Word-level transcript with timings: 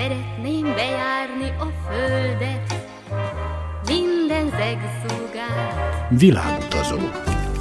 szeretném 0.00 0.62
bejárni 0.62 1.48
a 1.58 1.66
földet, 1.88 2.74
minden 3.86 4.48
zegszúgát. 4.48 6.08
Világutazó. 6.08 6.96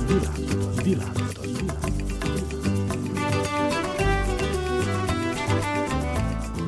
Világutazó. 0.08 0.84
Világutazó. 0.84 1.66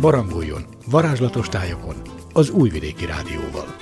Barangoljon 0.02 0.66
varázslatos 0.86 1.50
tájokon 1.50 1.96
az 2.34 2.50
Újvidéki 2.50 3.06
Rádióval. 3.06 3.76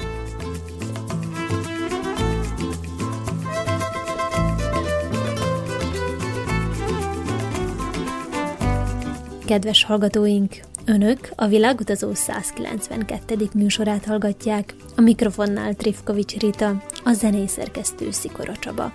Kedves 9.46 9.84
hallgatóink, 9.84 10.68
Önök 10.90 11.20
a 11.36 11.48
Világutazó 11.48 12.14
192. 12.14 13.50
műsorát 13.54 14.06
hallgatják, 14.06 14.76
a 14.96 15.02
mikrofonnál 15.02 15.74
Trifkovics 15.74 16.38
Rita, 16.38 16.84
a 17.04 17.14
zenészerkesztő 17.14 18.12
Szikora 18.12 18.56
Csaba. 18.56 18.92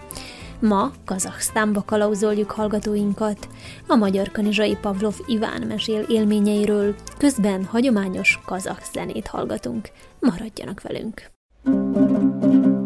Ma 0.60 0.92
Kazaksztánba 1.04 1.82
kalauzoljuk 1.86 2.50
hallgatóinkat, 2.50 3.48
a 3.86 3.94
magyar 3.94 4.30
kanizsai 4.30 4.76
Pavlov 4.80 5.14
Iván 5.26 5.62
mesél 5.62 6.04
élményeiről, 6.08 6.94
közben 7.18 7.64
hagyományos 7.64 8.40
kazak 8.46 8.80
zenét 8.92 9.26
hallgatunk. 9.26 9.88
Maradjanak 10.20 10.82
velünk! 10.82 11.32
thank 11.64 12.83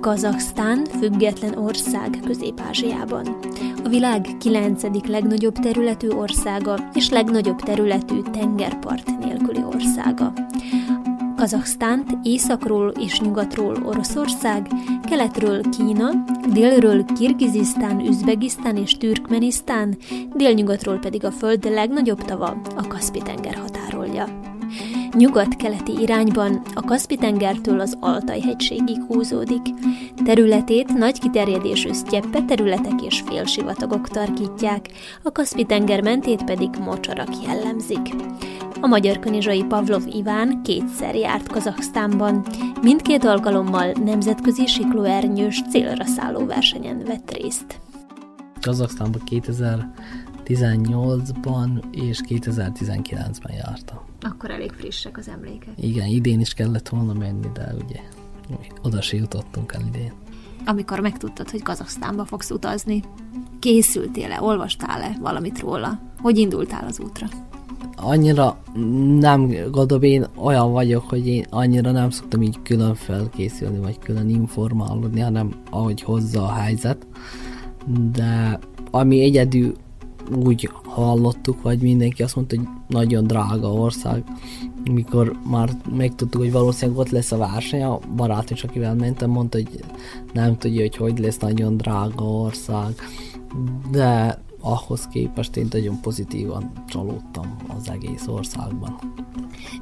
Kazaksztán 0.00 0.84
független 0.98 1.58
ország 1.58 2.18
Közép-Ázsiában. 2.24 3.36
A 3.84 3.88
világ 3.88 4.26
kilencedik 4.38 5.06
legnagyobb 5.06 5.58
területű 5.58 6.08
országa 6.08 6.90
és 6.94 7.08
legnagyobb 7.08 7.60
területű 7.60 8.20
tengerpart 8.32 9.18
nélküli 9.18 9.62
országa. 9.74 10.32
Kazaksztánt 11.36 12.18
északról 12.22 12.92
és 13.00 13.20
nyugatról 13.20 13.76
Oroszország, 13.84 14.66
keletről 15.12 15.62
Kína, 15.62 16.10
délről 16.52 17.04
Kirgizisztán, 17.04 18.00
Üzbegisztán 18.00 18.76
és 18.76 18.92
Türkmenisztán, 18.92 19.96
délnyugatról 20.34 20.98
pedig 20.98 21.24
a 21.24 21.30
föld 21.30 21.64
legnagyobb 21.64 22.24
tava, 22.24 22.60
a 22.76 22.86
Kaszpi-tenger 22.86 23.54
határolja 23.54 24.40
nyugat-keleti 25.16 26.00
irányban 26.00 26.62
a 26.74 26.80
Kaszpi-tengertől 26.80 27.80
az 27.80 27.96
Altaj-hegységig 28.00 29.02
húzódik. 29.08 29.62
Területét 30.24 30.94
nagy 30.94 31.18
kiterjedésű 31.18 31.92
sztyeppe 31.92 32.42
területek 32.42 33.02
és 33.02 33.22
félsivatagok 33.26 34.08
tarkítják, 34.08 34.88
a 35.22 35.32
Kaszpi-tenger 35.32 36.02
mentét 36.02 36.44
pedig 36.44 36.68
mocsarak 36.80 37.28
jellemzik. 37.46 38.14
A 38.84 38.86
magyar 38.86 39.18
kanizsai 39.18 39.64
Pavlov 39.64 40.02
Iván 40.06 40.62
kétszer 40.62 41.14
járt 41.14 41.48
Kazaksztánban, 41.48 42.46
mindkét 42.80 43.24
alkalommal 43.24 43.90
nemzetközi 43.90 44.66
siklóernyős 44.66 45.62
célra 45.70 46.04
szálló 46.04 46.46
versenyen 46.46 47.02
vett 47.04 47.36
részt. 47.36 47.80
Kazaksztánban 48.60 49.22
2018-ban 49.30 51.82
és 51.90 52.20
2019-ben 52.28 53.54
jártam. 53.54 53.98
Akkor 54.20 54.50
elég 54.50 54.72
frissek 54.72 55.18
az 55.18 55.28
emlékek. 55.28 55.72
Igen, 55.76 56.06
idén 56.06 56.40
is 56.40 56.54
kellett 56.54 56.88
volna 56.88 57.12
menni, 57.12 57.48
de 57.52 57.74
ugye 57.84 58.00
oda 58.82 59.00
se 59.00 59.16
jutottunk 59.16 59.72
el 59.72 59.80
idén. 59.86 60.12
Amikor 60.66 61.00
megtudtad, 61.00 61.50
hogy 61.50 61.62
Kazaksztánba 61.62 62.24
fogsz 62.24 62.50
utazni, 62.50 63.02
Készültél-e, 63.58 64.42
olvastál-e 64.42 65.16
valamit 65.20 65.60
róla? 65.60 66.00
Hogy 66.18 66.38
indultál 66.38 66.86
az 66.86 67.00
útra? 67.00 67.26
Annyira 68.04 68.62
nem, 69.18 69.54
gondolom 69.70 70.02
én 70.02 70.26
olyan 70.36 70.72
vagyok, 70.72 71.08
hogy 71.08 71.26
én 71.26 71.46
annyira 71.50 71.90
nem 71.90 72.10
szoktam 72.10 72.42
így 72.42 72.58
külön 72.62 72.94
felkészülni, 72.94 73.78
vagy 73.78 73.98
külön 73.98 74.28
informálódni, 74.28 75.20
hanem 75.20 75.54
ahogy 75.70 76.02
hozza 76.02 76.42
a 76.42 76.52
helyzet. 76.52 77.06
De 78.12 78.58
ami 78.90 79.22
egyedül 79.22 79.74
úgy 80.44 80.70
hallottuk, 80.84 81.62
vagy 81.62 81.80
mindenki 81.80 82.22
azt 82.22 82.36
mondta, 82.36 82.56
hogy 82.56 82.66
nagyon 82.88 83.26
drága 83.26 83.72
ország, 83.72 84.24
mikor 84.90 85.32
már 85.50 85.70
megtudtuk, 85.96 86.40
hogy 86.40 86.52
valószínűleg 86.52 87.00
ott 87.00 87.10
lesz 87.10 87.32
a 87.32 87.36
verseny, 87.36 87.82
a 87.82 87.98
barátom 88.16 88.56
is, 88.56 88.64
akivel 88.64 88.94
mentem, 88.94 89.30
mondta, 89.30 89.58
hogy 89.58 89.84
nem 90.32 90.58
tudja, 90.58 90.80
hogy 90.80 90.96
hogy 90.96 91.18
lesz 91.18 91.38
nagyon 91.38 91.76
drága 91.76 92.24
ország, 92.24 92.94
de 93.90 94.38
ahhoz 94.62 95.06
képest 95.06 95.56
én 95.56 95.66
nagyon 95.70 96.00
pozitívan 96.00 96.72
csalódtam 96.88 97.56
az 97.76 97.90
egész 97.90 98.26
országban. 98.26 98.98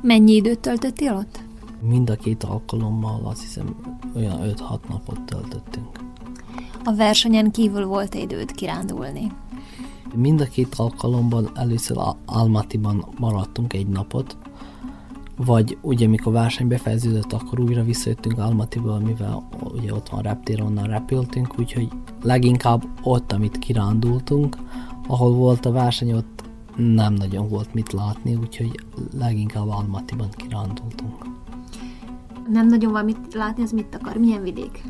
Mennyi 0.02 0.32
időt 0.34 0.58
töltöttél 0.58 1.14
ott? 1.14 1.40
Mind 1.80 2.10
a 2.10 2.16
két 2.16 2.44
alkalommal 2.44 3.20
azt 3.24 3.40
hiszem 3.40 3.76
olyan 4.16 4.38
5-6 4.42 4.88
napot 4.88 5.20
töltöttünk. 5.20 5.98
A 6.84 6.94
versenyen 6.94 7.50
kívül 7.50 7.86
volt 7.86 8.14
időd 8.14 8.52
kirándulni? 8.52 9.32
Mind 10.14 10.40
a 10.40 10.44
két 10.44 10.74
alkalomban 10.74 11.50
először 11.54 11.96
Almatiban 12.26 13.04
maradtunk 13.18 13.72
egy 13.72 13.86
napot, 13.86 14.36
vagy 15.36 15.78
ugye 15.80 16.08
mikor 16.08 16.32
verseny 16.32 16.68
befejeződött, 16.68 17.32
akkor 17.32 17.60
újra 17.60 17.82
visszajöttünk 17.82 18.38
Almatiból, 18.38 18.98
mivel 18.98 19.48
ugye 19.74 19.94
ott 19.94 20.08
van 20.08 20.22
reptér, 20.22 20.62
onnan 20.62 20.86
repültünk, 20.86 21.58
úgyhogy 21.58 21.88
leginkább 22.22 22.84
ott, 23.02 23.32
amit 23.32 23.58
kirándultunk, 23.58 24.56
ahol 25.06 25.32
volt 25.32 25.66
a 25.66 25.72
verseny, 25.72 26.12
ott 26.12 26.42
nem 26.76 27.12
nagyon 27.14 27.48
volt 27.48 27.74
mit 27.74 27.92
látni, 27.92 28.34
úgyhogy 28.34 28.80
leginkább 29.18 29.68
Almatiban 29.68 30.28
kirándultunk. 30.36 31.24
Nem 32.48 32.66
nagyon 32.66 32.92
van 32.92 33.04
mit 33.04 33.34
látni, 33.34 33.62
ez 33.62 33.72
mit 33.72 33.98
akar? 34.00 34.16
Milyen 34.16 34.42
vidék? 34.42 34.82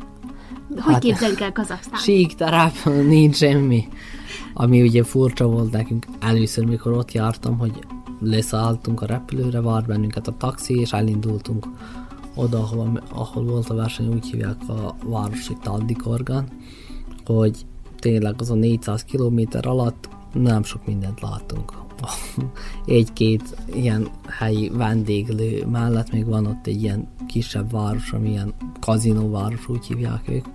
Hogy 0.69 0.93
hát, 0.93 1.01
képzeljük 1.01 1.39
el 1.39 1.51
Kazaksztán? 1.51 1.99
Sík, 1.99 2.35
terep, 2.35 2.73
nincs 3.07 3.35
semmi. 3.35 3.87
Ami 4.53 4.81
ugye 4.81 5.03
furcsa 5.03 5.47
volt 5.47 5.71
nekünk 5.71 6.05
először, 6.19 6.65
mikor 6.65 6.91
ott 6.91 7.11
jártam, 7.11 7.57
hogy 7.57 7.79
leszálltunk 8.19 9.01
a 9.01 9.05
repülőre, 9.05 9.61
vár 9.61 9.85
bennünket 9.85 10.27
a 10.27 10.37
taxi, 10.37 10.79
és 10.79 10.91
elindultunk 10.91 11.67
oda, 12.35 12.59
ahol, 12.59 13.03
ahol 13.11 13.43
volt 13.43 13.69
a 13.69 13.75
verseny, 13.75 14.07
úgy 14.07 14.25
hívják 14.25 14.69
a 14.69 14.95
városi 15.03 15.57
Taldikorgan, 15.61 16.47
hogy 17.37 17.65
tényleg 17.99 18.35
az 18.37 18.49
a 18.51 18.55
400 18.55 19.03
km 19.03 19.39
alatt 19.61 20.09
nem 20.33 20.63
sok 20.63 20.85
mindent 20.85 21.21
látunk. 21.21 21.73
Egy-két 22.85 23.57
ilyen 23.73 24.07
helyi 24.27 24.69
vendéglő 24.69 25.65
mellett 25.65 26.11
még 26.11 26.25
van 26.25 26.45
ott 26.45 26.67
egy 26.67 26.81
ilyen 26.81 27.07
kisebb 27.27 27.71
város, 27.71 28.11
ami 28.11 28.29
ilyen 28.29 28.53
kazinóváros, 28.79 29.69
úgy 29.69 29.85
hívják 29.85 30.29
ők, 30.29 30.45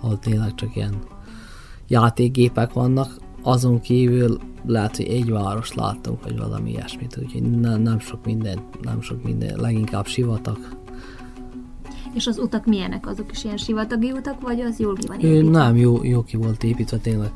ahol 0.00 0.18
tényleg 0.18 0.54
csak 0.54 0.76
ilyen 0.76 0.94
játékgépek 1.88 2.72
vannak, 2.72 3.16
azon 3.42 3.80
kívül 3.80 4.38
lehet, 4.66 4.96
hogy 4.96 5.06
egy 5.06 5.30
város 5.30 5.74
láttunk, 5.74 6.22
vagy 6.22 6.38
valami 6.38 6.70
ilyesmit, 6.70 7.18
úgyhogy 7.22 7.42
nem, 7.42 7.82
nem 7.82 7.98
sok 7.98 8.24
minden, 8.24 8.58
nem 8.82 9.00
sok 9.00 9.22
minden, 9.22 9.60
leginkább 9.60 10.06
sivatag. 10.06 10.81
És 12.14 12.26
az 12.26 12.38
utak 12.38 12.66
milyenek? 12.66 13.06
Azok 13.06 13.32
is 13.32 13.44
ilyen 13.44 13.56
sivatagi 13.56 14.12
utak, 14.12 14.40
vagy 14.40 14.60
az 14.60 14.78
jól 14.78 14.94
ki 14.94 15.06
van 15.06 15.20
építve? 15.20 15.50
Nem, 15.50 15.76
jó, 15.76 16.04
jó 16.04 16.22
ki 16.22 16.36
volt 16.36 16.62
építve, 16.62 16.96
tényleg 16.96 17.30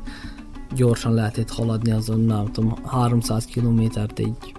gyorsan 0.75 1.13
lehetett 1.13 1.49
haladni 1.49 1.91
azon, 1.91 2.19
nem 2.19 2.51
tudom, 2.51 2.73
300 2.85 3.45
kilométert 3.45 4.19
egy 4.19 4.53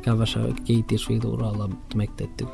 kevesebb, 0.00 0.62
két 0.62 0.90
és 0.90 1.04
fél 1.04 1.20
óra 1.26 1.50
alatt 1.50 1.94
megtettük. 1.94 2.48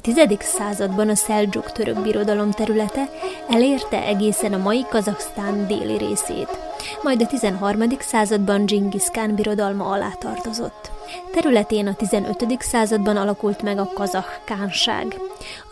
10. 0.00 0.16
században 0.40 1.08
a 1.08 1.14
Szeldzsuk 1.14 1.72
török 1.72 2.02
birodalom 2.02 2.50
területe 2.50 3.08
elérte 3.48 4.04
egészen 4.04 4.52
a 4.52 4.58
mai 4.58 4.86
Kazaksztán 4.88 5.66
déli 5.66 5.96
részét, 5.96 6.58
majd 7.02 7.22
a 7.22 7.26
13. 7.26 7.82
században 7.98 8.66
Genghis 8.66 9.04
Khan 9.12 9.34
birodalma 9.34 9.84
alá 9.84 10.10
tartozott. 10.18 10.90
Területén 11.32 11.86
a 11.86 11.94
15. 11.94 12.62
században 12.62 13.16
alakult 13.16 13.62
meg 13.62 13.78
a 13.78 13.90
kazah 13.94 14.26
kánság. 14.44 15.20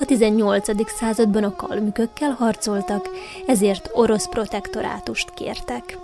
A 0.00 0.04
18. 0.04 0.90
században 0.98 1.44
a 1.44 1.56
kalmükökkel 1.56 2.30
harcoltak, 2.30 3.08
ezért 3.46 3.90
orosz 3.92 4.28
protektorátust 4.28 5.34
kértek 5.34 5.98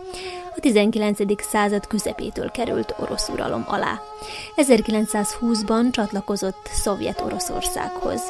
a 0.57 0.61
19. 0.61 1.43
század 1.43 1.87
közepétől 1.87 2.51
került 2.51 2.95
orosz 2.99 3.29
uralom 3.29 3.65
alá. 3.67 4.01
1920-ban 4.57 5.91
csatlakozott 5.91 6.69
Szovjet-Oroszországhoz. 6.73 8.21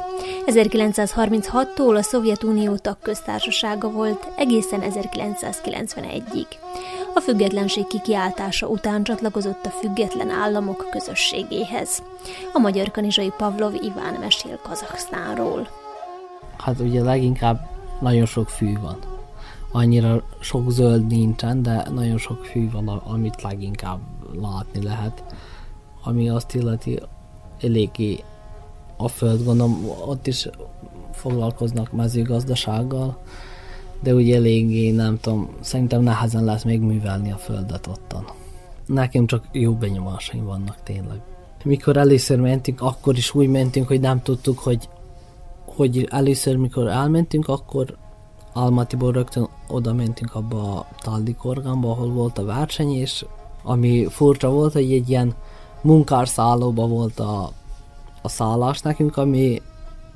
1936-tól 0.47 1.97
a 1.97 2.03
Szovjetunió 2.03 2.77
tagköztársasága 2.77 3.91
volt 3.91 4.29
egészen 4.37 4.81
1991-ig. 4.83 6.47
A 7.15 7.21
függetlenség 7.21 7.87
kikiáltása 7.87 8.67
után 8.67 9.03
csatlakozott 9.03 9.67
a 9.67 9.71
független 9.71 10.31
államok 10.31 10.87
közösségéhez. 10.91 12.03
A 12.53 12.59
magyar 12.59 12.91
kanizsai 12.91 13.33
Pavlov 13.37 13.75
Iván 13.75 14.15
mesél 14.21 14.59
Kazaksztánról. 14.63 15.69
Hát 16.59 16.81
ugye 16.81 17.03
leginkább 17.03 17.69
nagyon 18.01 18.27
sok 18.27 18.49
fű 18.49 18.79
van 18.81 19.14
annyira 19.75 20.23
sok 20.41 20.71
zöld 20.71 21.07
nincsen, 21.07 21.63
de 21.63 21.87
nagyon 21.95 22.19
sok 22.19 22.45
fű 22.45 22.71
van, 22.71 22.89
amit 22.89 23.43
leginkább 23.43 24.01
látni 24.41 24.83
lehet. 24.83 25.25
Ami 26.03 26.29
azt 26.29 26.55
illeti, 26.55 27.01
eléggé 27.61 28.19
a 28.97 29.09
föld, 29.09 29.45
gondolom, 29.45 29.89
ott 30.07 30.27
is 30.27 30.49
foglalkoznak 31.13 31.93
mezőgazdasággal, 31.93 33.19
de 34.03 34.15
úgy 34.15 34.31
eléggé, 34.31 34.91
nem 34.91 35.19
tudom, 35.21 35.49
szerintem 35.61 36.03
nehezen 36.03 36.45
lesz 36.45 36.65
még 36.65 36.81
művelni 36.81 37.33
a 37.33 37.37
földet 37.37 37.87
ottan. 37.87 38.25
Nekem 38.87 39.27
csak 39.27 39.45
jó 39.53 39.73
benyomásaim 39.73 40.45
vannak 40.45 40.83
tényleg. 40.83 41.21
Mikor 41.65 41.97
először 41.97 42.41
mentünk, 42.41 42.81
akkor 42.81 43.17
is 43.17 43.35
úgy 43.35 43.49
mentünk, 43.49 43.87
hogy 43.87 44.01
nem 44.01 44.23
tudtuk, 44.23 44.59
hogy, 44.59 44.89
hogy 45.65 46.09
először, 46.11 46.57
mikor 46.57 46.89
elmentünk, 46.89 47.49
akkor 47.49 47.97
Almatiból 48.55 49.13
rögtön 49.13 49.49
oda 49.69 49.93
mentünk 49.93 50.35
abba 50.35 50.79
a 50.79 50.87
Taldi 50.99 51.35
Korgamba, 51.35 51.91
ahol 51.91 52.09
volt 52.09 52.39
a 52.39 52.45
verseny, 52.45 52.93
és 52.93 53.25
ami 53.63 54.07
furcsa 54.11 54.51
volt, 54.51 54.73
hogy 54.73 54.93
egy 54.93 55.11
ilyen 55.11 55.35
munkárszállóba 55.83 56.87
volt 56.87 57.21
a, 57.21 57.51
a 58.23 58.29
szállás 58.29 58.81
nekünk, 58.81 59.17
ami 59.17 59.63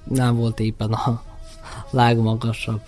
nem 0.04 0.36
volt 0.36 0.60
éppen 0.60 0.92
a 0.92 1.22
legmagasabb 1.90 2.80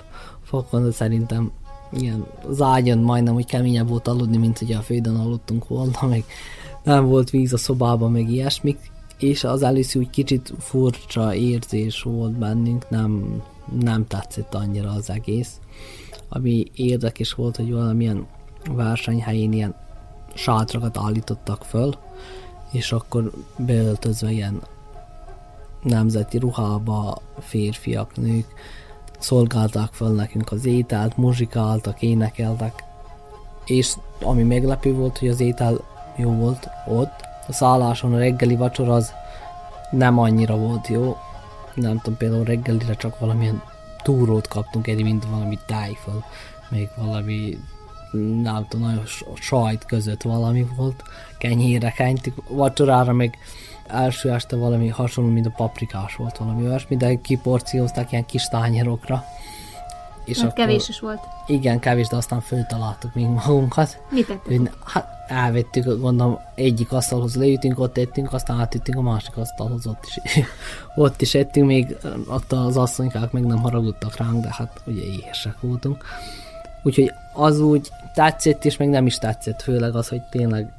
fokon, 0.42 0.82
de 0.84 0.90
szerintem 0.90 1.52
ilyen 1.92 2.26
az 2.48 2.62
ágyon 2.62 2.98
majdnem, 2.98 3.34
hogy 3.34 3.46
keményebb 3.46 3.88
volt 3.88 4.08
aludni, 4.08 4.36
mint 4.36 4.58
hogy 4.58 4.72
a 4.72 4.80
főden 4.80 5.16
aludtunk 5.16 5.68
volna, 5.68 6.06
meg 6.08 6.24
nem 6.82 7.06
volt 7.06 7.30
víz 7.30 7.52
a 7.52 7.58
szobában, 7.58 8.12
meg 8.12 8.30
ilyesmik, 8.30 8.90
és 9.18 9.44
az 9.44 9.62
először 9.62 10.02
úgy 10.02 10.10
kicsit 10.10 10.52
furcsa 10.58 11.34
érzés 11.34 12.02
volt 12.02 12.32
bennünk, 12.32 12.90
nem, 12.90 13.42
nem 13.78 14.06
tetszett 14.06 14.54
annyira 14.54 14.90
az 14.90 15.10
egész. 15.10 15.60
Ami 16.28 16.64
érdekes 16.74 17.32
volt, 17.32 17.56
hogy 17.56 17.72
valamilyen 17.72 18.26
versenyhelyén 18.70 19.52
ilyen 19.52 19.74
sátrakat 20.34 20.98
állítottak 20.98 21.64
föl, 21.64 21.94
és 22.70 22.92
akkor 22.92 23.30
beöltözve 23.56 24.30
ilyen 24.30 24.62
nemzeti 25.82 26.38
ruhába 26.38 27.22
férfiak, 27.38 28.16
nők 28.16 28.46
szolgálták 29.18 29.92
fel 29.92 30.10
nekünk 30.10 30.52
az 30.52 30.64
ételt, 30.64 31.16
muzsikáltak, 31.16 32.02
énekeltek, 32.02 32.84
és 33.64 33.94
ami 34.22 34.42
meglepő 34.42 34.94
volt, 34.94 35.18
hogy 35.18 35.28
az 35.28 35.40
étel 35.40 35.80
jó 36.16 36.30
volt 36.30 36.68
ott, 36.88 37.28
a 37.48 37.52
szálláson 37.52 38.14
a 38.14 38.18
reggeli 38.18 38.56
vacsora 38.56 38.94
az 38.94 39.12
nem 39.90 40.18
annyira 40.18 40.56
volt 40.56 40.88
jó, 40.88 41.16
nem 41.80 41.98
tudom, 41.98 42.18
például 42.18 42.44
reggelire 42.44 42.94
csak 42.94 43.18
valamilyen 43.18 43.62
túrót 44.02 44.48
kaptunk 44.48 44.86
egy, 44.86 45.02
mint 45.02 45.24
valami 45.24 45.58
tájföl, 45.66 46.24
még 46.68 46.88
valami 46.96 47.58
nem 48.42 48.66
tudom, 48.68 48.86
nagyon 48.86 49.04
sajt 49.34 49.84
között 49.84 50.22
valami 50.22 50.66
volt, 50.76 51.02
kenyére 51.38 51.90
kánytik, 51.90 52.34
vacsorára 52.48 53.12
meg 53.12 53.38
első 53.86 54.32
este 54.32 54.56
valami 54.56 54.88
hasonló, 54.88 55.30
mint 55.30 55.46
a 55.46 55.52
paprikás 55.56 56.14
volt 56.14 56.36
valami 56.36 56.66
olyasmi, 56.66 56.96
de 56.96 57.20
kiporciózták 57.20 58.12
ilyen 58.12 58.26
kis 58.26 58.44
tányérokra. 58.44 59.24
És 60.30 60.36
Mert 60.36 60.52
akkor, 60.52 60.64
kevés 60.64 60.88
is 60.88 61.00
volt. 61.00 61.20
Igen, 61.46 61.78
kevés, 61.78 62.08
de 62.08 62.16
aztán 62.16 62.40
föltaláltuk 62.40 63.14
még 63.14 63.26
magunkat. 63.26 64.02
Mit 64.10 64.26
tettetek? 64.26 64.74
Hát 64.84 65.20
elvettük, 65.26 65.84
gondolom 65.84 66.38
egyik 66.54 66.92
asztalhoz 66.92 67.36
leütünk, 67.36 67.78
ott 67.78 67.98
ettünk, 67.98 68.32
aztán 68.32 68.60
átüttünk 68.60 68.98
a 68.98 69.02
másik 69.02 69.36
asztalhoz, 69.36 69.86
ott 69.86 70.04
is, 70.06 70.18
ott 71.04 71.20
is 71.20 71.34
ettünk, 71.34 71.66
még 71.66 71.96
ott 72.28 72.52
az 72.52 72.76
asszonykák 72.76 73.32
meg 73.32 73.46
nem 73.46 73.58
haragudtak 73.58 74.16
ránk, 74.16 74.42
de 74.42 74.48
hát 74.52 74.82
ugye 74.86 75.02
éhesek 75.02 75.60
voltunk. 75.60 76.04
Úgyhogy 76.82 77.12
az 77.34 77.60
úgy 77.60 77.90
tetszett, 78.14 78.64
és 78.64 78.76
meg 78.76 78.88
nem 78.88 79.06
is 79.06 79.18
tetszett, 79.18 79.62
főleg 79.62 79.94
az, 79.94 80.08
hogy 80.08 80.22
tényleg 80.30 80.72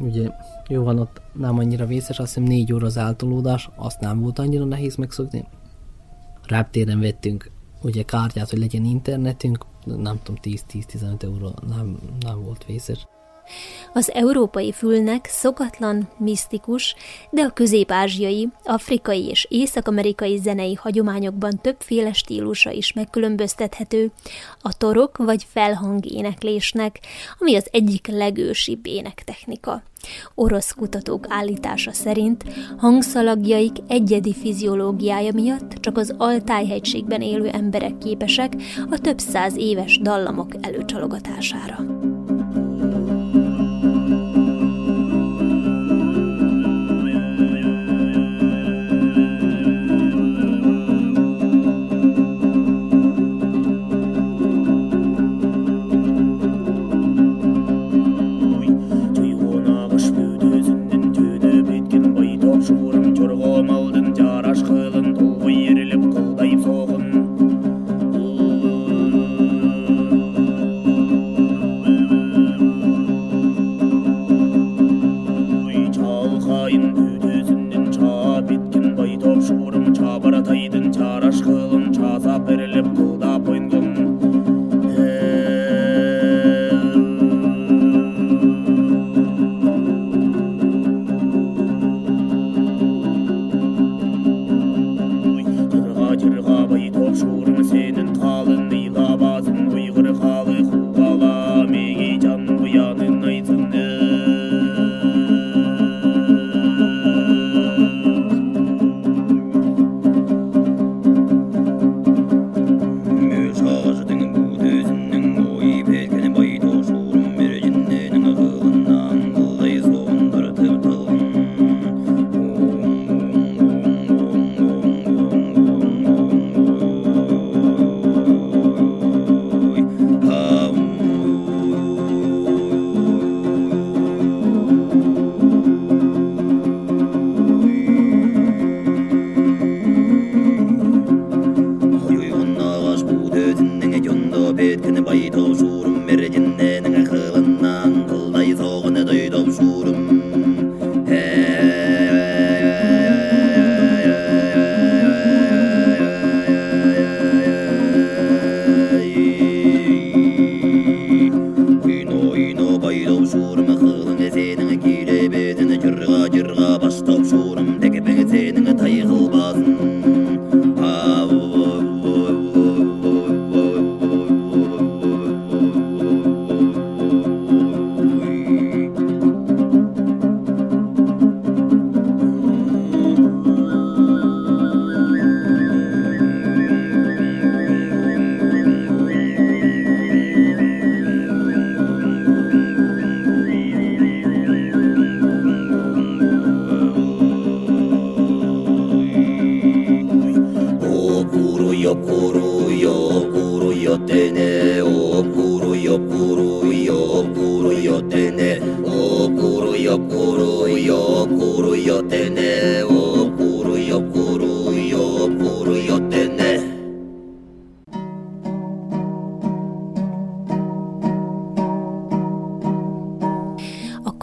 ugye 0.00 0.30
jó 0.68 0.82
van 0.82 0.98
ott 0.98 1.20
nem 1.32 1.58
annyira 1.58 1.86
vészes, 1.86 2.18
azt 2.18 2.34
hiszem 2.34 2.48
négy 2.48 2.72
óra 2.72 2.86
az 2.86 2.96
eltolódás, 2.96 3.68
azt 3.76 4.00
nem 4.00 4.20
volt 4.20 4.38
annyira 4.38 4.64
nehéz 4.64 4.96
megszokni. 4.96 5.44
Reptéren 6.46 7.00
vettünk 7.00 7.50
ugye 7.82 8.02
kártyát, 8.02 8.50
hogy 8.50 8.58
legyen 8.58 8.84
internetünk, 8.84 9.64
nem 9.84 10.20
tudom, 10.22 10.40
10-10-15 10.42 11.22
euró 11.22 11.54
nem, 11.68 11.98
nem 12.20 12.42
volt 12.42 12.64
vészes. 12.64 13.06
Az 13.92 14.12
európai 14.12 14.72
fülnek 14.72 15.26
szokatlan, 15.30 16.08
misztikus, 16.18 16.94
de 17.30 17.42
a 17.42 17.50
közép-ázsiai, 17.50 18.48
afrikai 18.64 19.28
és 19.28 19.46
észak-amerikai 19.50 20.36
zenei 20.36 20.74
hagyományokban 20.74 21.60
többféle 21.60 22.12
stílusa 22.12 22.70
is 22.70 22.92
megkülönböztethető, 22.92 24.10
a 24.62 24.76
torok 24.76 25.16
vagy 25.16 25.46
felhang 25.52 26.12
éneklésnek, 26.12 27.00
ami 27.38 27.56
az 27.56 27.68
egyik 27.70 28.06
legősibb 28.06 28.86
énektechnika. 28.86 29.82
Orosz 30.34 30.72
kutatók 30.72 31.26
állítása 31.28 31.92
szerint 31.92 32.44
hangszalagjaik 32.78 33.76
egyedi 33.88 34.34
fiziológiája 34.34 35.32
miatt 35.32 35.72
csak 35.72 35.98
az 35.98 36.14
Altájhegységben 36.18 37.22
élő 37.22 37.48
emberek 37.48 37.98
képesek 37.98 38.52
a 38.90 38.98
több 38.98 39.18
száz 39.18 39.56
éves 39.56 39.98
dallamok 39.98 40.52
előcsalogatására. 40.60 41.76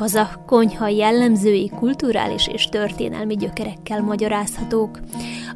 Kazah 0.06 0.30
konyha 0.46 0.88
jellemzői 0.88 1.72
kulturális 1.79 2.48
és 2.48 2.66
történelmi 2.66 3.36
gyökerekkel 3.36 4.01
magyarázhatók. 4.01 5.00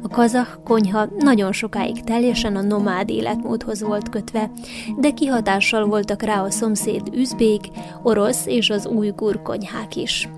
A 0.02 0.08
kazah 0.08 0.46
konyha 0.64 1.08
nagyon 1.18 1.52
sokáig 1.52 2.04
teljesen 2.04 2.56
a 2.56 2.62
nomád 2.62 3.10
életmódhoz 3.10 3.82
volt 3.82 4.08
kötve, 4.08 4.50
de 4.96 5.10
kihatással 5.10 5.86
voltak 5.86 6.22
rá 6.22 6.42
a 6.42 6.50
szomszéd 6.50 7.02
üzbék, 7.14 7.64
orosz 8.02 8.46
és 8.46 8.70
az 8.70 8.86
újgur 8.86 9.42
konyhák 9.42 9.96
is. 9.96 10.28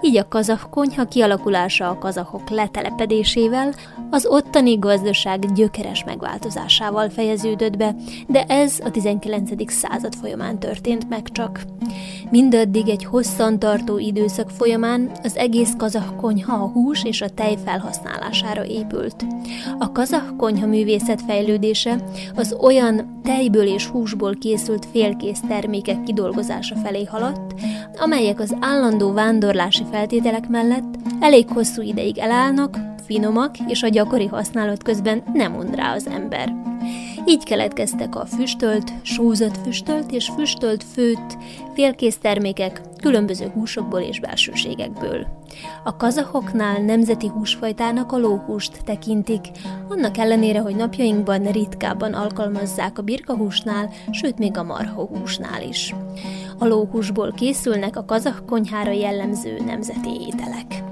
Így 0.00 0.16
a 0.16 0.28
kazah 0.28 0.60
konyha 0.70 1.04
kialakulása 1.04 1.88
a 1.88 1.98
kazahok 1.98 2.50
letelepedésével, 2.50 3.74
az 4.10 4.26
ottani 4.26 4.78
gazdaság 4.78 5.52
gyökeres 5.52 6.04
megváltozásával 6.04 7.08
fejeződött 7.08 7.76
be, 7.76 7.94
de 8.26 8.44
ez 8.44 8.78
a 8.84 8.90
19. 8.90 9.72
század 9.72 10.14
folyamán 10.14 10.58
történt 10.58 11.08
meg 11.08 11.28
csak. 11.32 11.60
Mindaddig 12.32 12.88
egy 12.88 13.04
hosszantartó 13.04 13.98
időszak 13.98 14.50
folyamán 14.50 15.10
az 15.22 15.36
egész 15.36 15.72
kazah 15.76 16.16
konyha 16.16 16.54
a 16.54 16.66
hús 16.66 17.04
és 17.04 17.20
a 17.20 17.28
tej 17.28 17.56
felhasználására 17.64 18.64
épült. 18.64 19.24
A 19.78 19.92
kazah 19.92 20.36
konyha 20.36 20.66
művészet 20.66 21.22
fejlődése 21.22 22.04
az 22.34 22.56
olyan 22.60 23.20
tejből 23.22 23.66
és 23.66 23.86
húsból 23.86 24.34
készült 24.34 24.86
félkész 24.92 25.40
termékek 25.48 26.02
kidolgozása 26.02 26.76
felé 26.76 27.04
haladt, 27.04 27.54
amelyek 27.98 28.40
az 28.40 28.56
állandó 28.60 29.12
vándorlási 29.12 29.84
feltételek 29.90 30.48
mellett 30.48 30.96
elég 31.20 31.48
hosszú 31.48 31.82
ideig 31.82 32.18
elállnak, 32.18 32.78
finomak, 33.06 33.54
és 33.66 33.82
a 33.82 33.88
gyakori 33.88 34.26
használat 34.26 34.82
közben 34.82 35.22
nem 35.32 35.52
mond 35.52 35.74
rá 35.74 35.94
az 35.94 36.06
ember. 36.06 36.71
Így 37.26 37.44
keletkeztek 37.44 38.16
a 38.16 38.26
füstölt, 38.26 38.92
sózott 39.02 39.56
füstölt 39.64 40.12
és 40.12 40.30
füstölt 40.36 40.84
főtt, 40.84 41.38
félkész 41.74 42.18
termékek 42.18 42.80
különböző 43.00 43.48
húsokból 43.54 44.00
és 44.00 44.20
belsőségekből. 44.20 45.26
A 45.84 45.96
kazahoknál 45.96 46.80
nemzeti 46.80 47.26
húsfajtának 47.26 48.12
a 48.12 48.18
lóhúst 48.18 48.84
tekintik, 48.84 49.40
annak 49.88 50.18
ellenére, 50.18 50.60
hogy 50.60 50.76
napjainkban 50.76 51.42
ritkábban 51.42 52.14
alkalmazzák 52.14 52.98
a 52.98 53.02
birkahúsnál, 53.02 53.90
sőt 54.10 54.38
még 54.38 54.56
a 54.56 54.62
marhahúsnál 54.62 55.62
is. 55.62 55.94
A 56.58 56.66
lóhúsból 56.66 57.32
készülnek 57.32 57.96
a 57.96 58.04
kazah 58.04 58.36
konyhára 58.46 58.90
jellemző 58.90 59.58
nemzeti 59.64 60.10
ételek. 60.26 60.91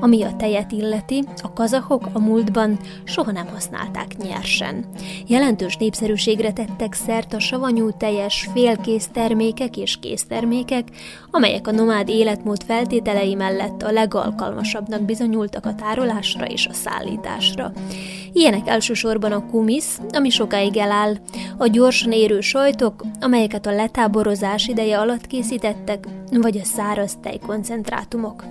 Ami 0.00 0.22
a 0.22 0.36
tejet 0.36 0.72
illeti, 0.72 1.24
a 1.42 1.52
kazahok 1.52 2.08
a 2.12 2.18
múltban 2.18 2.78
soha 3.04 3.32
nem 3.32 3.46
használták 3.46 4.16
nyersen. 4.16 4.84
Jelentős 5.26 5.76
népszerűségre 5.76 6.52
tettek 6.52 6.92
szert 6.92 7.34
a 7.34 7.40
savanyú 7.40 7.90
teljes 7.90 8.48
félkész 8.52 9.08
termékek 9.12 9.76
és 9.76 9.96
késztermékek, 9.96 10.88
amelyek 11.30 11.66
a 11.66 11.70
nomád 11.70 12.08
életmód 12.08 12.62
feltételei 12.62 13.34
mellett 13.34 13.82
a 13.82 13.92
legalkalmasabbnak 13.92 15.02
bizonyultak 15.02 15.66
a 15.66 15.74
tárolásra 15.74 16.46
és 16.46 16.66
a 16.66 16.72
szállításra. 16.72 17.72
Ilyenek 18.32 18.68
elsősorban 18.68 19.32
a 19.32 19.46
kumisz, 19.46 20.00
ami 20.12 20.30
sokáig 20.30 20.76
eláll, 20.76 21.16
a 21.56 21.66
gyorsan 21.66 22.12
érő 22.12 22.40
sajtok, 22.40 23.04
amelyeket 23.20 23.66
a 23.66 23.74
letáborozás 23.74 24.66
ideje 24.66 24.98
alatt 24.98 25.26
készítettek, 25.26 26.06
vagy 26.30 26.56
a 26.56 26.64
száraz 26.64 27.16
tejkoncentrátumok. 27.22 28.44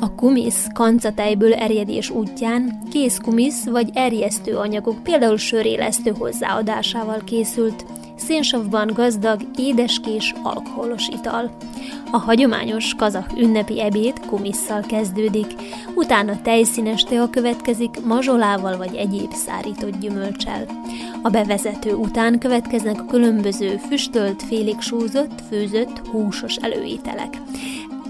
A 0.00 0.14
kumisz 0.14 0.66
kancatejből 0.94 1.54
erjedés 1.54 2.10
útján 2.10 2.78
kész 2.90 3.18
kumisz 3.18 3.64
vagy 3.64 3.90
erjesztő 3.94 4.56
anyagok, 4.56 5.02
például 5.02 5.36
sörélesztő 5.36 6.12
hozzáadásával 6.18 7.22
készült, 7.24 7.84
szénsavban 8.16 8.90
gazdag, 8.94 9.40
édeskés, 9.58 10.34
alkoholos 10.42 11.08
ital. 11.08 11.56
A 12.10 12.16
hagyományos 12.16 12.94
kazak 12.94 13.30
ünnepi 13.36 13.80
ebéd 13.82 14.26
kumisszal 14.26 14.80
kezdődik, 14.80 15.46
utána 15.94 16.42
tejszínes 16.42 17.02
tea 17.02 17.30
következik 17.30 18.04
mazsolával 18.04 18.76
vagy 18.76 18.94
egyéb 18.94 19.32
szárított 19.32 19.98
gyümölcsel. 19.98 20.66
A 21.22 21.28
bevezető 21.28 21.94
után 21.94 22.38
következnek 22.38 23.00
a 23.00 23.04
különböző 23.04 23.80
füstölt, 23.88 24.42
félig 24.42 24.80
súzott, 24.80 25.42
főzött, 25.48 26.00
húsos 26.10 26.56
előételek. 26.56 27.40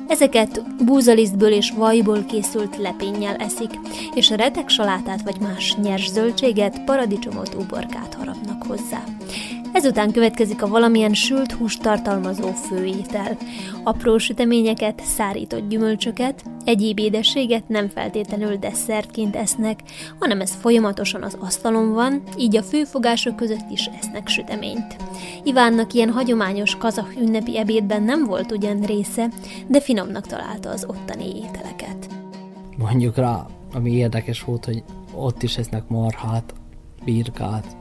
Ezeket 0.08 0.84
búzalisztből 0.84 1.52
és 1.52 1.70
vajból 1.70 2.24
készült 2.24 2.76
lepénnyel 2.76 3.36
eszik, 3.36 3.70
és 4.14 4.30
a 4.30 4.34
retek 4.34 4.68
salátát 4.68 5.22
vagy 5.22 5.40
más 5.40 5.74
nyers 5.74 6.10
zöldséget, 6.10 6.84
paradicsomot, 6.84 7.54
uborkát 7.54 8.14
harapnak 8.14 8.62
hozzá. 8.66 9.04
Ezután 9.74 10.12
következik 10.12 10.62
a 10.62 10.68
valamilyen 10.68 11.14
sült 11.14 11.52
húst 11.52 11.82
tartalmazó 11.82 12.48
főétel. 12.48 13.36
Apró 13.84 14.18
süteményeket, 14.18 15.02
szárított 15.04 15.68
gyümölcsöket, 15.68 16.44
egyéb 16.64 16.98
édességet 16.98 17.68
nem 17.68 17.88
feltétlenül 17.88 18.56
desszertként 18.56 19.36
esznek, 19.36 19.80
hanem 20.18 20.40
ez 20.40 20.54
folyamatosan 20.54 21.22
az 21.22 21.36
asztalon 21.40 21.92
van, 21.92 22.22
így 22.38 22.56
a 22.56 22.62
főfogások 22.62 23.36
között 23.36 23.70
is 23.70 23.86
esznek 23.98 24.28
süteményt. 24.28 24.96
Ivánnak 25.42 25.92
ilyen 25.92 26.10
hagyományos 26.10 26.76
kazak 26.76 27.14
ünnepi 27.20 27.58
ebédben 27.58 28.02
nem 28.02 28.24
volt 28.24 28.52
ugyan 28.52 28.80
része, 28.80 29.28
de 29.66 29.80
finomnak 29.80 30.26
találta 30.26 30.70
az 30.70 30.84
ottani 30.88 31.36
ételeket. 31.36 32.08
Mondjuk 32.76 33.16
rá, 33.16 33.46
ami 33.72 33.92
érdekes 33.92 34.44
volt, 34.44 34.64
hogy 34.64 34.82
ott 35.14 35.42
is 35.42 35.56
esznek 35.56 35.88
marhát, 35.88 36.54
birkát, 37.04 37.76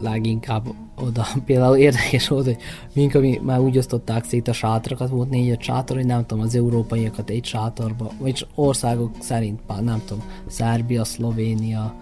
leginkább 0.00 0.66
oda. 1.04 1.26
Például 1.46 1.76
érdekes 1.76 2.28
volt, 2.28 2.44
hogy 2.44 2.56
mink, 2.92 3.14
ami 3.14 3.40
már 3.42 3.60
úgy 3.60 3.78
osztották 3.78 4.24
szét 4.24 4.48
a 4.48 4.52
sátrakat, 4.52 5.08
volt 5.08 5.30
négy-öt 5.30 5.62
sátor, 5.62 5.96
hogy 5.96 6.06
nem 6.06 6.26
tudom, 6.26 6.44
az 6.44 6.54
európaiakat 6.54 7.30
egy 7.30 7.44
sátorba, 7.44 8.10
vagy 8.18 8.46
országok 8.54 9.10
szerint, 9.18 9.60
pár, 9.66 9.82
nem 9.82 10.02
tudom, 10.06 10.22
Szerbia, 10.46 11.04
Szlovénia, 11.04 11.94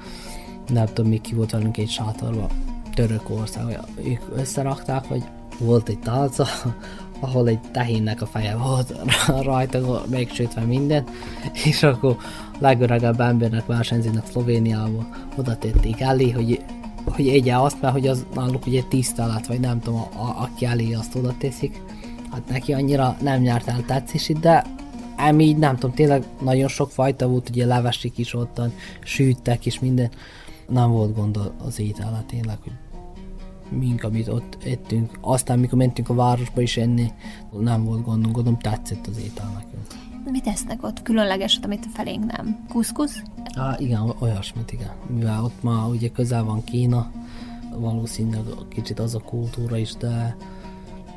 nem 0.69 0.87
tudom, 0.87 1.11
mi 1.11 1.19
ki 1.19 1.35
volt 1.35 1.51
velünk 1.51 1.77
egy 1.77 1.89
sátorba, 1.89 2.47
Törökország, 2.95 3.81
ők 4.05 4.23
összerakták, 4.35 5.05
hogy 5.05 5.23
volt 5.59 5.89
egy 5.89 5.99
tálca, 5.99 6.47
ahol 7.21 7.49
egy 7.49 7.61
tehénnek 7.73 8.23
a 8.23 8.27
feje 8.27 8.57
volt 8.57 8.95
rajta, 9.43 10.03
megsütve 10.11 10.61
minden, 10.61 11.05
és 11.65 11.83
akkor 11.83 12.17
legöregebb 12.59 13.21
embernek 13.21 13.67
versenyzőnek 13.67 14.27
Szlovéniába 14.27 15.07
oda 15.37 15.57
tették 15.57 16.01
elé, 16.01 16.31
hogy 16.31 16.65
hogy 17.15 17.29
egye 17.29 17.57
azt, 17.57 17.81
mert 17.81 17.93
hogy 17.93 18.07
az 18.07 18.27
náluk 18.35 18.67
ugye 18.67 18.83
tisztelet, 18.83 19.47
vagy 19.47 19.61
nem 19.61 19.81
tudom, 19.81 20.01
a, 20.01 20.21
a, 20.21 20.43
aki 20.43 20.65
elé 20.65 20.93
azt 20.93 21.15
oda 21.15 21.35
teszik. 21.39 21.83
Hát 22.31 22.49
neki 22.49 22.73
annyira 22.73 23.17
nem 23.21 23.41
nyert 23.41 23.69
el 23.69 23.85
tetszését, 23.87 24.41
de 24.41 24.65
ám 25.17 25.41
így 25.41 25.57
nem 25.57 25.75
tudom, 25.75 25.95
tényleg 25.95 26.25
nagyon 26.43 26.69
sok 26.69 26.91
fajta 26.91 27.29
volt, 27.29 27.49
ugye 27.49 27.67
levesik 27.67 28.19
is 28.19 28.35
ottan, 28.35 28.73
sűttek 29.05 29.67
is 29.67 29.81
minden. 29.81 30.11
Nem 30.69 30.91
volt 30.91 31.15
gond 31.15 31.39
az 31.67 31.81
étele 31.81 32.25
tényleg, 32.27 32.59
hogy 32.63 32.73
mink, 33.79 34.05
amit 34.05 34.29
ott 34.29 34.59
ettünk. 34.65 35.19
Aztán, 35.21 35.59
mikor 35.59 35.79
mentünk 35.79 36.09
a 36.09 36.15
városba 36.15 36.61
is 36.61 36.77
enni, 36.77 37.13
nem 37.61 37.85
volt 37.85 38.05
gondunk, 38.05 38.35
gondolom 38.35 38.59
tetszett 38.59 39.07
az 39.07 39.19
étel 39.19 39.51
nekünk. 39.55 40.08
Mit 40.31 40.47
esznek 40.47 40.83
ott? 40.83 41.03
Különlegeset, 41.03 41.65
amit 41.65 41.85
a 41.85 41.89
felénk 41.95 42.37
nem. 42.37 42.65
Kuszkusz? 42.69 43.23
Á, 43.55 43.77
igen, 43.79 44.13
olyasmit, 44.19 44.73
igen. 44.73 44.93
Mivel 45.07 45.45
ott 45.45 45.63
már 45.63 45.89
ugye 45.89 46.09
közel 46.09 46.45
van 46.45 46.65
Kína, 46.65 47.11
valószínűleg 47.77 48.43
kicsit 48.69 48.99
az 48.99 49.15
a 49.15 49.21
kultúra 49.21 49.77
is, 49.77 49.93
de 49.93 50.37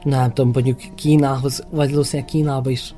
nem 0.03 0.33
tudom, 0.33 0.51
mondjuk 0.53 0.79
Kínához, 0.95 1.63
vagy 1.69 1.89
valószínűleg 1.89 2.31
Kínába 2.31 2.69
is 2.69 2.93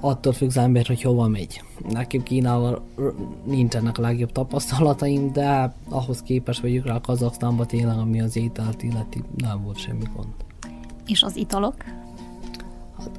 attól 0.00 0.32
függ 0.32 0.48
az 0.48 0.56
ember, 0.56 0.86
hogy 0.86 1.02
hova 1.02 1.28
megy. 1.28 1.62
Nekem 1.88 2.22
Kínával 2.22 2.82
nincsenek 3.44 3.98
a 3.98 4.02
legjobb 4.02 4.32
tapasztalataim, 4.32 5.32
de 5.32 5.74
ahhoz 5.88 6.22
képest 6.22 6.60
vagyok 6.60 6.86
rá 6.86 7.00
Kazaksztánban 7.00 7.66
tényleg, 7.66 7.98
ami 7.98 8.20
az 8.20 8.36
ételt 8.36 8.82
illeti, 8.82 9.22
nem 9.36 9.62
volt 9.62 9.78
semmi 9.78 10.04
gond. 10.16 10.32
És 11.06 11.22
az 11.22 11.36
italok? 11.36 11.74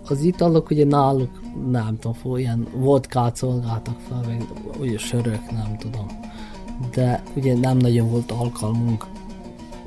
Az 0.07 0.21
italok 0.21 0.69
ugye 0.69 0.85
náluk, 0.85 1.41
nem 1.69 1.97
tudom, 1.99 2.37
ilyen 2.37 2.67
vodkát 2.75 3.35
szolgáltak 3.35 3.99
fel, 3.99 4.21
vagy 4.25 4.47
ugye 4.79 4.97
sörök, 4.97 5.51
nem 5.51 5.77
tudom. 5.77 6.05
De 6.93 7.23
ugye 7.35 7.57
nem 7.57 7.77
nagyon 7.77 8.09
volt 8.09 8.31
alkalmunk 8.31 9.05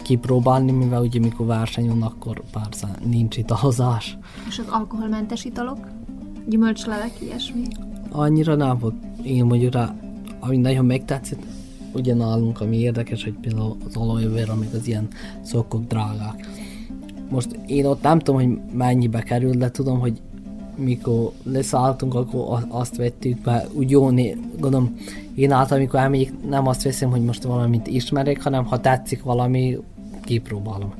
kipróbálni, 0.02 0.72
mivel 0.72 1.02
ugye 1.02 1.20
mikor 1.20 1.46
versenyon, 1.46 2.02
akkor 2.02 2.42
persze 2.52 2.88
nincs 3.04 3.36
italozás. 3.36 4.18
És 4.48 4.58
az 4.58 4.66
alkoholmentes 4.70 5.44
italok? 5.44 5.78
Gyümölcslelek, 6.48 7.20
ilyesmi? 7.20 7.62
Annyira 8.10 8.54
nem 8.54 8.78
volt. 8.78 8.94
Én 9.22 9.44
mondjuk 9.44 9.72
rá, 9.72 9.94
ami 10.40 10.56
nagyon 10.56 10.84
megtetszett, 10.84 11.42
ugye 11.92 12.14
nálunk, 12.14 12.60
ami 12.60 12.78
érdekes, 12.78 13.24
hogy 13.24 13.34
például 13.40 13.76
az 13.86 13.96
olajvér, 13.96 14.50
amik 14.50 14.72
az 14.74 14.86
ilyen 14.86 15.08
szokok 15.42 15.84
drágák. 15.84 16.48
Most 17.28 17.58
én 17.66 17.84
ott 17.86 18.02
nem 18.02 18.18
tudom, 18.18 18.40
hogy 18.40 18.58
mennyibe 18.72 19.20
kerül, 19.20 19.54
de 19.54 19.70
tudom, 19.70 20.00
hogy 20.00 20.20
mikor 20.76 21.32
leszálltunk, 21.42 22.14
akkor 22.14 22.66
azt 22.68 22.96
vettük 22.96 23.40
be, 23.40 23.66
úgy 23.72 23.90
jó, 23.90 24.10
né, 24.10 24.36
gondolom, 24.58 24.96
én 25.34 25.52
által, 25.52 25.76
amikor 25.76 26.00
elmegyek, 26.00 26.32
nem 26.48 26.66
azt 26.66 26.82
veszem, 26.82 27.10
hogy 27.10 27.24
most 27.24 27.42
valamit 27.42 27.86
ismerek, 27.86 28.42
hanem 28.42 28.64
ha 28.64 28.80
tetszik 28.80 29.22
valami, 29.22 29.78
kipróbálom. 30.24 30.94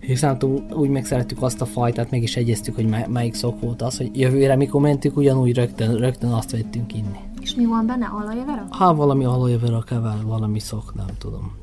Hiszen 0.00 0.38
úgy 0.74 0.88
megszerettük 0.88 1.42
azt 1.42 1.60
a 1.60 1.64
fajtát, 1.64 2.10
meg 2.10 2.22
is 2.22 2.36
egyeztük, 2.36 2.74
hogy 2.74 2.88
melyik 3.08 3.34
szok 3.34 3.60
volt 3.60 3.82
az, 3.82 3.96
hogy 3.96 4.10
jövőre, 4.12 4.56
mikor 4.56 4.80
mentünk, 4.80 5.16
ugyanúgy 5.16 5.54
rögtön, 5.54 5.96
rögtön 5.96 6.30
azt 6.30 6.50
vettünk 6.50 6.94
inni. 6.94 7.18
És 7.40 7.54
mi 7.54 7.66
van 7.66 7.86
benne? 7.86 8.06
Alajevera? 8.06 8.66
Hát 8.70 8.96
valami 8.96 9.24
alajevera 9.24 9.80
kever, 9.80 10.24
valami 10.24 10.58
szok, 10.58 10.94
nem 10.94 11.06
tudom. 11.18 11.56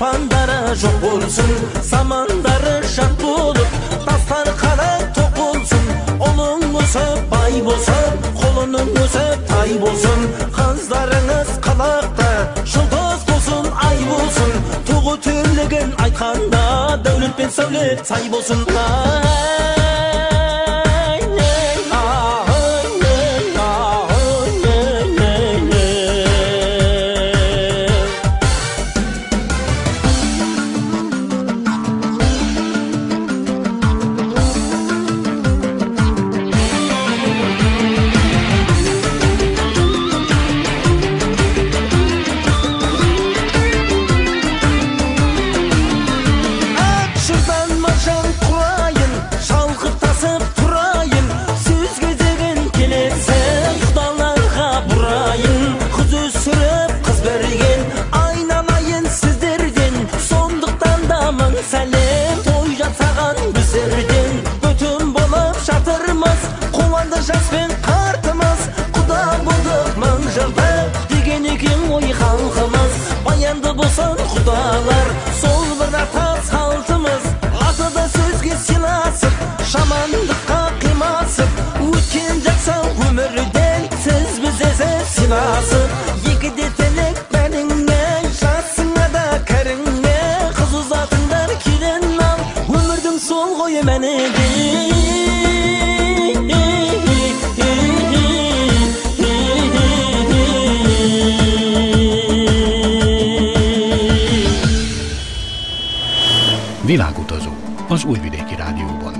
аспандары 0.00 0.74
жоқ 0.80 0.94
болсын 1.02 1.50
Самандары 1.84 2.76
шат 2.88 3.12
болып 3.20 3.74
дастарқаны 4.06 4.88
тоқ 5.16 5.34
болсын 5.36 5.90
ұлың 6.24 6.64
өсіп 6.80 7.26
бай 7.32 7.60
болсын 7.66 8.16
қолының 8.40 8.88
өсіп 9.02 9.44
тай 9.50 9.76
болсын 9.82 10.24
қыздарыңыз 10.56 11.52
қалақта 11.66 12.30
жұлдыз 12.64 13.28
болсын 13.28 13.68
ай 13.90 14.00
болсын 14.08 14.56
туғы 14.88 15.18
тірлігін 15.28 15.92
айтқанда 16.06 16.64
дәулет 17.04 17.36
пен 17.36 17.52
сәулет 17.58 18.06
сай 18.08 18.32
болсын 18.32 18.64
Világutazó 106.90 107.50
az 107.88 108.04
Újvidéki 108.04 108.54
Rádióban. 108.56 109.14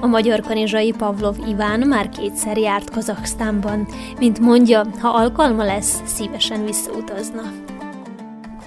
A 0.00 0.06
magyar 0.06 0.40
kanizsai 0.40 0.92
Pavlov 0.92 1.36
Iván 1.48 1.80
már 1.80 2.08
kétszer 2.08 2.58
járt 2.58 2.90
Kazaksztánban. 2.90 3.86
Mint 4.18 4.38
mondja, 4.38 4.86
ha 5.00 5.08
alkalma 5.08 5.64
lesz, 5.64 6.02
szívesen 6.04 6.64
visszautazna. 6.64 7.42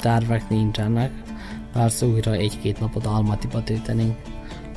Tervek 0.02 0.50
nincsenek, 0.50 1.12
persze 1.74 2.06
újra 2.06 2.32
egy-két 2.32 2.80
napot 2.80 3.06
Almatiba 3.06 3.64
töltenénk. 3.64 4.31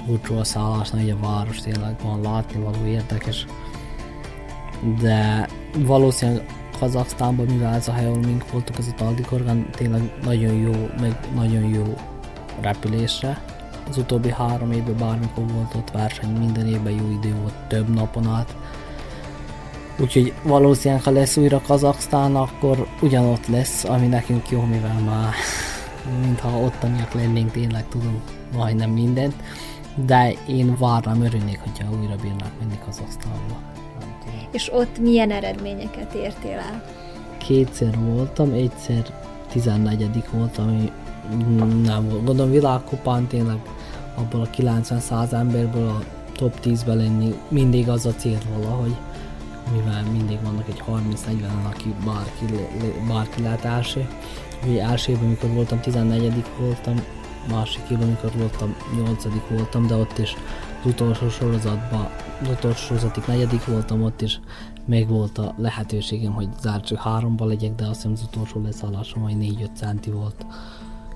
Útról 0.07 0.45
szállásnál, 0.45 1.01
hogy 1.01 1.11
a 1.11 1.27
város 1.27 1.61
tényleg 1.61 1.95
van 2.03 2.21
látni 2.21 2.61
való 2.61 2.87
érdekes. 2.87 3.47
De 5.01 5.49
valószínűleg 5.79 6.47
Kazaksztánban, 6.79 7.47
mivel 7.47 7.75
ez 7.75 7.89
a 7.89 7.93
hely, 7.93 8.09
mink 8.09 8.51
voltunk, 8.51 8.79
ez 8.79 8.87
a 8.87 8.95
Taldikorgán 8.97 9.71
tényleg 9.71 10.13
nagyon 10.25 10.55
jó, 10.55 10.73
meg 11.01 11.19
nagyon 11.35 11.69
jó 11.69 11.95
repülésre. 12.61 13.43
Az 13.89 13.99
utóbbi 13.99 14.31
három 14.31 14.73
évben 14.73 14.97
bármikor 14.97 15.45
volt 15.53 15.75
ott 15.75 15.91
verseny, 15.91 16.31
minden 16.31 16.67
évben 16.67 16.93
jó 16.93 17.11
idő 17.11 17.35
volt, 17.41 17.55
több 17.69 17.95
napon 17.95 18.27
át. 18.29 18.57
Úgyhogy 19.99 20.33
valószínűleg, 20.43 21.03
ha 21.03 21.11
lesz 21.11 21.37
újra 21.37 21.61
Kazaksztán, 21.61 22.37
akkor 22.37 22.87
ugyanott 23.01 23.47
lesz, 23.47 23.85
ami 23.85 24.07
nekünk 24.07 24.51
jó, 24.51 24.61
mivel 24.61 24.99
már 24.99 25.33
mintha 26.25 26.59
ottaniak 26.59 27.13
lennénk, 27.13 27.51
tényleg 27.51 27.89
tudunk 27.89 28.23
majdnem 28.53 28.91
mindent. 28.91 29.35
De 29.95 30.33
én 30.47 30.77
várnám, 30.79 31.23
örülnék, 31.23 31.61
hogyha 31.61 31.99
újra 32.01 32.17
bírnák 32.23 32.53
menni 32.59 32.79
Kazaksztánba. 32.85 33.57
És 34.51 34.73
ott 34.73 34.99
milyen 34.99 35.31
eredményeket 35.31 36.15
értél 36.15 36.59
el? 36.59 36.85
Kétszer 37.39 37.99
voltam, 37.99 38.53
egyszer 38.53 39.15
14 39.49 40.25
voltam, 40.33 40.69
ami 40.69 40.91
nem 41.83 42.09
volt. 42.09 42.25
Gondolom 42.25 42.51
világkupán 42.51 43.27
tényleg 43.27 43.59
abból 44.15 44.41
a 44.41 44.51
90-100 44.51 45.33
emberből 45.33 45.89
a 45.89 46.03
top 46.33 46.61
10-ben 46.65 46.97
lenni 46.97 47.35
mindig 47.49 47.89
az 47.89 48.07
a 48.07 48.15
cél 48.15 48.39
valahogy, 48.55 48.97
mivel 49.73 50.03
mindig 50.13 50.39
vannak 50.43 50.69
egy 50.69 50.83
30-40-en, 50.89 51.71
aki 51.73 51.95
bárki, 52.05 52.45
bárki 53.09 53.43
lehet 53.43 53.65
első. 53.65 54.09
Ugye 54.67 54.83
elsőben, 54.83 55.25
amikor 55.25 55.51
voltam 55.51 55.81
14 55.81 56.45
voltam, 56.59 56.95
másik 57.51 57.83
évben, 57.91 58.07
amikor 58.07 58.33
voltam 58.37 58.75
8 58.97 59.25
voltam, 59.51 59.87
de 59.87 59.95
ott 59.95 60.19
is 60.19 60.35
az 60.81 60.91
utolsó 60.91 61.29
sorozatban, 61.29 62.09
az 62.43 62.49
utolsó 62.49 62.85
sorozatig 62.87 63.23
negyedik 63.27 63.65
voltam, 63.65 64.03
ott 64.03 64.21
is 64.21 64.41
még 64.85 65.09
volt 65.09 65.39
a 65.39 65.55
lehetőségem, 65.59 66.33
hogy 66.33 66.49
zárt 66.61 66.95
háromba 66.95 67.45
legyek, 67.45 67.75
de 67.75 67.85
azt 67.85 67.95
hiszem 67.95 68.13
az 68.13 68.23
utolsó 68.23 68.63
leszállásom, 68.63 69.23
hogy 69.23 69.37
4-5 69.39 69.69
centi 69.75 70.11
volt 70.11 70.47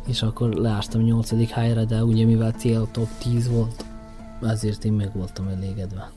és 0.08 0.22
akkor 0.22 0.48
leástam 0.48 1.00
8. 1.00 1.50
helyre, 1.50 1.84
de 1.84 2.04
ugye 2.04 2.24
mivel 2.24 2.50
cél 2.50 2.88
top 2.90 3.08
10 3.18 3.50
volt, 3.50 3.84
ezért 4.42 4.84
én 4.84 4.92
meg 4.92 5.10
voltam 5.14 5.48
elégedve. 5.48 6.10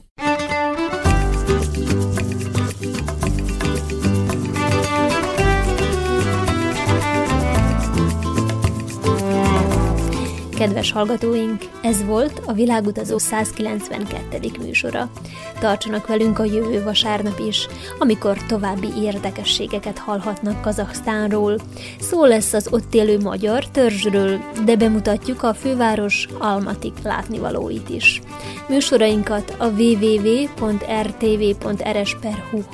Kedves 10.62 10.92
hallgatóink, 10.92 11.62
ez 11.82 12.06
volt 12.06 12.42
a 12.46 12.54
Világutazó 12.54 13.18
192. 13.18 14.52
műsora. 14.60 15.12
Tartsanak 15.60 16.08
velünk 16.08 16.40
a 16.40 16.44
jövő 16.44 16.84
vasárnap 16.84 17.40
is, 17.48 17.68
amikor 18.00 18.38
további 18.38 18.88
érdekességeket 19.02 19.98
hallhatnak 19.98 20.62
Kazaksztánról. 20.62 21.58
Szó 22.00 22.26
lesz 22.26 22.54
az 22.54 22.68
ott 22.72 22.94
élő 22.94 23.20
magyar 23.20 23.68
törzsről, 23.68 24.40
de 24.66 24.76
bemutatjuk 24.76 25.44
a 25.44 25.54
főváros 25.54 26.28
Almatik 26.40 26.94
látnivalóit 27.04 27.90
is. 27.90 28.22
Műsorainkat 28.68 29.56
a 29.58 29.66
www.rtv.rs.hu 29.66 30.62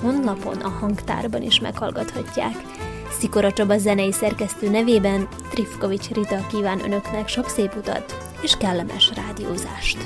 honlapon 0.01 0.57
a 0.57 0.69
hangtárban 0.69 1.41
is 1.41 1.59
meghallgathatják. 1.59 2.55
Szikora 3.19 3.51
Csaba 3.51 3.77
zenei 3.77 4.11
szerkesztő 4.11 4.69
nevében 4.69 5.27
Trifkovics 5.49 6.09
Rita 6.09 6.47
kíván 6.47 6.83
önöknek 6.83 7.27
sok 7.27 7.49
szép 7.49 7.75
utat 7.75 8.17
és 8.41 8.57
kellemes 8.57 9.11
rádiózást. 9.15 9.97